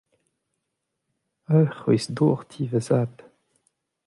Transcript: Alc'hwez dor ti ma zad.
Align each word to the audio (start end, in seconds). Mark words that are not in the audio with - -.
Alc'hwez 1.55 2.05
dor 2.15 2.39
ti 2.49 2.63
ma 2.71 2.79
zad. 2.87 3.15